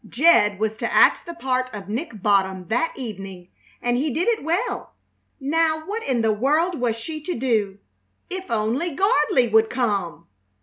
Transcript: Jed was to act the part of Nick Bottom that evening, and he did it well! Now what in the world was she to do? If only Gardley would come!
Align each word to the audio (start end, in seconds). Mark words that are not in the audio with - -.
Jed 0.09 0.57
was 0.57 0.77
to 0.77 0.91
act 0.91 1.27
the 1.27 1.35
part 1.35 1.71
of 1.75 1.87
Nick 1.87 2.23
Bottom 2.23 2.69
that 2.69 2.91
evening, 2.95 3.49
and 3.83 3.97
he 3.97 4.09
did 4.11 4.27
it 4.27 4.43
well! 4.43 4.95
Now 5.39 5.85
what 5.85 6.01
in 6.01 6.21
the 6.21 6.33
world 6.33 6.79
was 6.79 6.95
she 6.95 7.21
to 7.21 7.35
do? 7.35 7.77
If 8.27 8.49
only 8.49 8.95
Gardley 8.95 9.47
would 9.51 9.69
come! 9.69 10.25